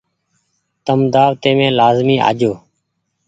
[0.85, 2.53] تم دآوتي مين لآزمي آجو۔